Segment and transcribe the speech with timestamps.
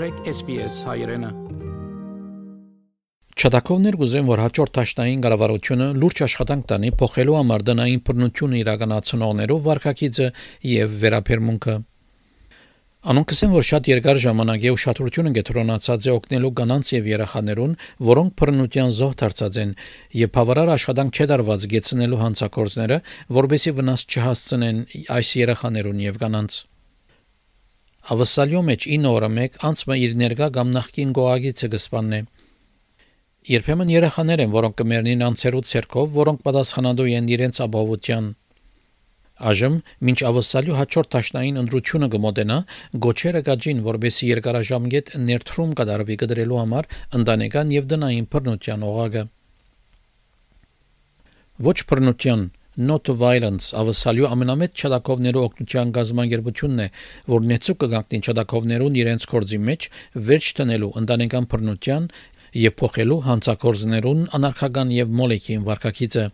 [0.00, 1.28] մտրեք SPS հայրենը
[3.36, 10.30] Չադակովներ գուզեն, որ հաջորդաշտային կառավարությունը լուրջ աշխատանք տանի փոխելու համար դնային բռնություն իրականացնողներով վարկակիցը
[10.70, 11.74] եւ վերապերմունքը։
[13.12, 17.76] Անոնք ասեն, որ շատ երկար ժամանակ է ուշադրությունը կենտրոնացած է օգնելու կանանց եւ երեխաներուն,
[18.08, 19.76] որոնք բռնության զոհ դարձած են,
[20.24, 23.00] եւ բավարար աշխատանք չէ դարված գեցնելու հանցակործները,
[23.40, 24.84] որբեսի վնաս չհասցնեն
[25.20, 26.60] այս երեխաներուն եւ կանանց։
[28.10, 32.18] Ավսալյո մեջ 9 օրը մեկ անցը իր ներկա կամ նախկին գոհագիցը կսպաննե։
[33.50, 38.26] Երբեմն երեխաներ են, որոնք կմեռնին անցերու ցերկով, որոնք պատասխանատու են իրենց ապահովության։
[39.50, 39.76] Այժմ,
[40.10, 42.58] մինչ ավսալյու հաջորդ տաշնային ընդրությունը կմոտենա,
[43.06, 46.90] գոչերը գաջին, որբեսի երկարաժամկետ ներդրում կդարվի կդրելու համար
[47.20, 49.22] ընտանեկան եւ դնային բռնության օղակը։
[51.70, 52.44] Ոչ բռնության
[52.88, 56.88] not violence ավսալյու ամենամեծ չադակովներու օգնության գազམ་ագերբությունն է,
[57.34, 59.88] որ նեցուկ կգանքնի չադակովներուն իրենց կորձի մեջ
[60.30, 62.10] վերջ տնելու ընտանեկան բռնության
[62.64, 66.24] եւ փոխելու հանցակորձներուն անարքական եւ մոլեկին վարկակիցը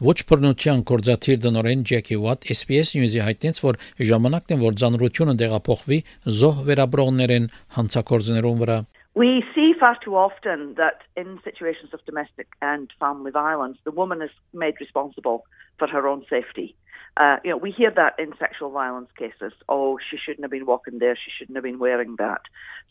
[0.00, 3.78] Ոչ բռնության կորզաթիր դնորեն Ջեկի Ուատ SPS News-ի հայտնեց, որ
[4.10, 5.98] ժամանակն է որ ցանրությունը տեղափոխվի
[6.40, 8.78] զոհ վերաբրողներեն հանցակորձներուն վրա
[9.20, 14.22] We see far too often that in situations of domestic and family violence, the woman
[14.22, 15.46] is made responsible
[15.78, 16.76] for her own safety.
[17.16, 19.52] Uh, you know, we hear that in sexual violence cases.
[19.68, 21.16] Oh, she shouldn't have been walking there.
[21.16, 22.42] She shouldn't have been wearing that.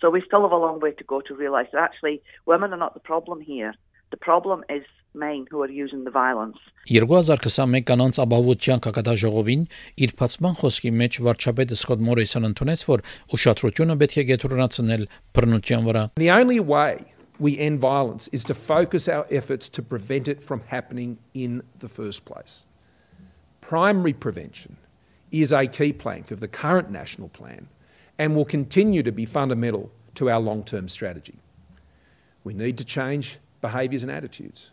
[0.02, 2.78] So we still have a long way to go to realise that actually women are
[2.78, 3.74] not the problem here.
[4.11, 6.59] The problem is men who are using the violence.
[6.91, 9.65] 2021 կանանց ապահովության կակատաժողովին
[10.05, 13.05] իր բացման խոսքի մեջ վարչապետը Սկոտ Մորիսոնը ընդունեց, որ
[13.39, 19.09] ուշադրությունը պետք է գետրոնացնել բռնության վրա։ The only way we end violence is to focus
[19.09, 22.65] our efforts to prevent it from happening in the first place.
[23.65, 24.77] primary prevention
[25.33, 27.67] is a key plank of the current national plan
[28.19, 31.39] and will continue to be fundamental to our long term strategy.
[32.45, 34.72] We need to change behaviours and attitudes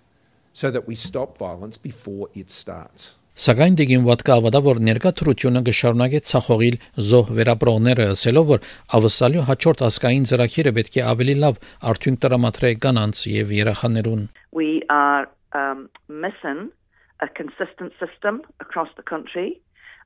[0.53, 3.17] so that we stop violence before it starts.
[3.37, 6.77] Սակայն դիգին վատկա ավադա որ ներկա թրությունը կշարունակե ցախողիլ
[7.09, 8.63] զոհ վերապրողները ասելով որ
[8.99, 11.59] ավսալյո հաջորդ ասկային ծրագիրը պետք է ավելի լավ
[11.91, 14.25] արդյունք տրամադրե կանանց եւ երեխաներուն
[14.57, 16.73] We are um, missing
[17.21, 19.61] a consistent system across the country.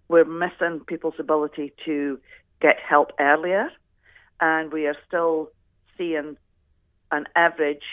[0.08, 2.18] We're missing people's ability to
[2.60, 3.70] get help earlier,
[4.40, 5.50] and we are still
[5.96, 6.36] seeing
[7.12, 7.86] an average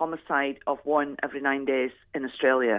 [0.00, 2.78] homicide of one every nine days in Australia.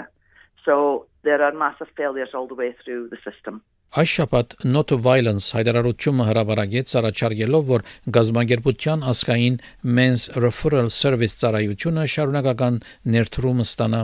[0.66, 3.62] So there are massive failures all the way through the system.
[4.00, 7.86] Այս շաբաթ Not Violence հայտարարությունը հրապարակեց առաջարկելով, որ
[8.18, 9.56] գազագերբության ասկային
[9.98, 12.78] Men's Referral Service ծառայությունը շարունակական
[13.16, 14.02] ներդրում ստանա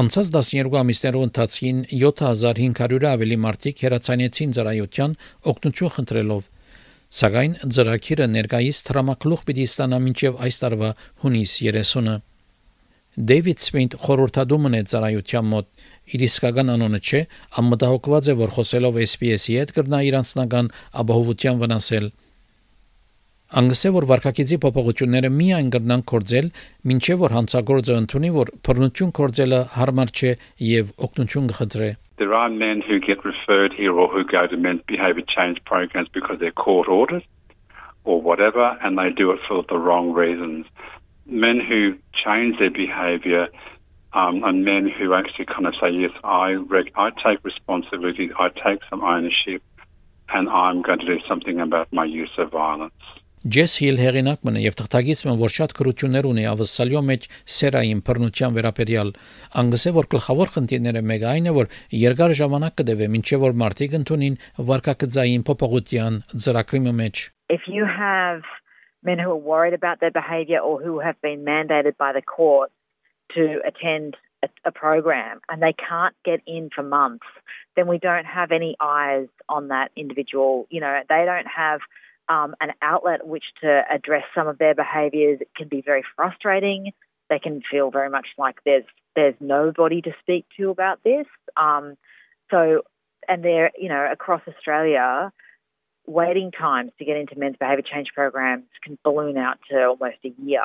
[0.00, 5.16] Անցած 12 ամիսներու ընթացքին 7500-ը ավելի մարդիկ հերացանեցին ծառայության
[5.52, 6.44] օգնություն խնդրելով։
[7.10, 10.90] Սակայն ծրագիրը ներկայիս տրամակլուխ պիտի ստանա մինչև այս տարվա
[11.24, 12.12] հունիս 30-ը։
[13.30, 15.66] Դեվիդ Սմիթ խորհրդադումն է ծառայության մոտ
[16.14, 17.22] իր իսկական անունը չէ,
[17.62, 20.70] ամմտահոգված է, որ խոսելով SPS-ի հետ կրնա իր անձնական
[21.02, 22.06] ապահովության վնասել։
[23.60, 26.52] Անգսե որ վարկակիցի փոփոխությունները միայն կրնան կորձել,
[26.94, 30.32] ինչեւ որ հանցագործը ընդունի որ բռնություն կորձելը հարմար չէ
[30.70, 34.82] եւ օգնություն կխնդրե։ There are men who get referred here or who go to men's
[34.86, 37.24] behavior change programs because they're court ordered
[38.04, 40.66] or whatever and they do it for the wrong reasons.
[41.24, 43.48] Men who change their behavior
[44.12, 46.58] um, and men who actually kind of say, yes, I,
[46.94, 49.62] I take responsibility, I take some ownership,
[50.28, 52.92] and I'm going to do something about my use of violence.
[53.40, 57.22] Ջես Հիլ հեղինակն է եւ թղթակիցն է, որ շատ քրություններ ունի ավսալյո մեջ
[57.54, 59.12] սերային բռնության վերաբերյալ։
[59.62, 64.36] Անգսե որ գլխավոր խնդիրները մեկ այն է, որ երկար ժամանակ կդեվե մինչեւ որ մարդիկ ընդունին
[64.70, 68.44] վարկակցային փոփոխության ծրագրի մեջ։ If you have
[69.08, 72.68] men who are worried about their behavior or who have been mandated by the court
[73.32, 77.24] to attend a, a program and they can't get in for months,
[77.74, 80.66] then we don't have any eyes on that individual.
[80.68, 81.80] You know, they don't have
[82.30, 85.40] um, an outlet which to address some of their behaviours.
[85.56, 86.92] Can be very frustrating.
[87.28, 88.84] They can feel very much like there's
[89.16, 91.26] there's nobody to speak to about this.
[91.56, 91.96] Um,
[92.50, 92.82] so,
[93.28, 95.32] and they're you know across Australia,
[96.06, 100.32] waiting times to get into men's behaviour change programs can balloon out to almost a
[100.42, 100.62] year.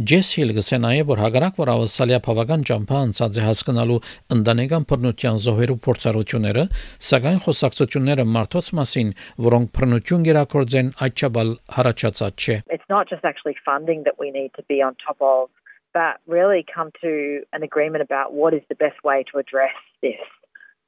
[0.00, 3.96] Ջես Հիլ գսե նաև որ հագարակ որ ավսալիա բավական ճամփա անցած է հասկանալու
[4.32, 6.62] ընտանեկան բռնության զոհերու փորձառությունները,
[7.08, 9.10] սակայն խոսակցությունները մարդոց մասին,
[9.44, 14.64] որոնք բռնություն գերակորձեն այդչաբալ հարաճածած չէ։ It's not just actually funding that we need to
[14.72, 15.50] be on top of,
[15.92, 20.24] but really come to an agreement about what is the best way to address this.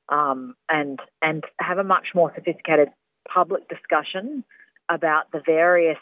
[0.08, 2.88] Um, and and have a much more sophisticated
[3.28, 4.42] public discussion
[4.88, 6.00] about the various,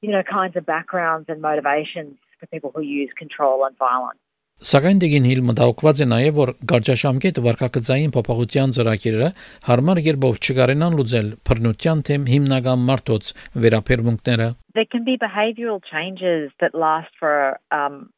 [0.00, 4.20] you know, kinds of backgrounds and motivations for people who use control and violence.
[4.64, 9.26] Սակայն Դիգին Հիլ մտահոգված է նաև, որ գարճաշամկետ վարկակցային փոփոխության ծրագիրը
[9.66, 13.32] հարմար երբով չկարենան լուծել բռնության թեմ հիմնական մարտոց
[13.66, 14.46] վերապերմունքները։
[14.78, 18.08] There can be behavioural changes that last for um,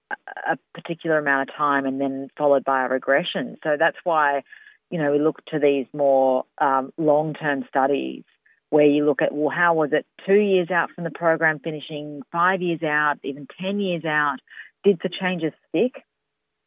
[0.46, 3.56] a particular amount of time and then followed by a regression.
[3.64, 4.42] So that's why,
[4.90, 8.22] you know, we look to these more um, long-term studies
[8.69, 12.21] where you look at, well, how was it two years out from the program finishing,
[12.31, 14.37] five years out, even 10 years out?
[14.83, 16.03] Did the changes stick?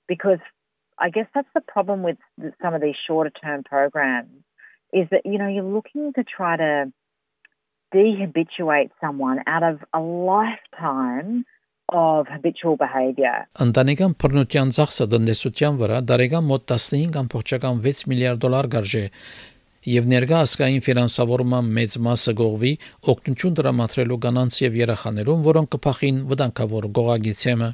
[0.09, 0.39] because
[0.99, 2.17] I guess that's the problem with
[2.63, 4.31] some of these shorter term programs
[4.93, 6.93] is that you know you're looking to try to
[7.95, 11.45] dehabituate someone out of a lifetime
[11.89, 13.47] of habitual behavior.
[13.63, 19.05] Ընտանեկան բռնության ծախսը տնտեսության վրա դարեկան մոտ 15.6 միլիարդ դոլար գարժե
[19.90, 22.74] եւ ներկա ասկային ֆինանսավորման մեծ մասը գողվի
[23.14, 27.72] օգնություն դրամատրելու կանանց եւ երեխաներուն, որոնք կփախին վտանգավոր գողագիցեմը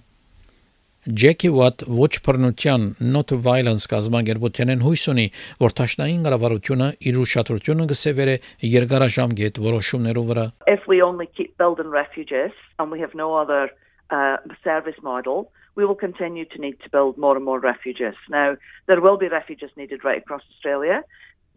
[1.08, 5.24] Ջեկի Ուատ ոչ բռնության not violence կազմակերպությունն հույս ունի,
[5.64, 8.34] որ ճաշնային կառավարությունը իր ուշադրությունը կսևերը
[8.74, 10.46] երկարաժամկետ որոշումներով վրա.
[10.68, 13.72] If we only keep building refuges and we have no other
[14.12, 14.36] uh,
[14.68, 18.16] service model, we will continue to need to build more and more refuges.
[18.28, 18.58] Now,
[18.88, 21.04] there will be refuges needed right across Australia,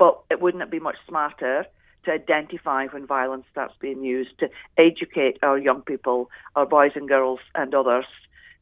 [0.01, 1.67] but it wouldn't it be much smarter
[2.05, 4.49] to identify when violence starts being used, to
[4.79, 8.07] educate our young people, our boys and girls and others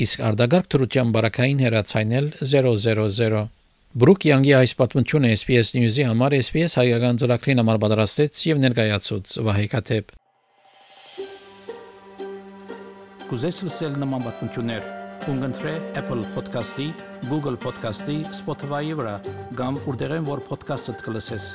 [0.03, 3.43] Իսկ արդագարգ թրության բարակային հերացայնել 000
[3.93, 9.67] Բրուկ Յանգի այս պատմությունը SPS News-ի համար SPS հայկական ծրագրին համար պատրաստեց եւ ներկայացուց Վահե
[9.75, 10.15] Կաթեփ
[13.29, 14.89] Կուզես լսել նման պատմություններ
[15.27, 16.89] կընտրե Apple Podcast-ի,
[17.29, 19.15] Google Podcast-ի, Spotify-ի վրա,
[19.61, 21.53] կամ որտեղեն որ podcast-ը կլսես։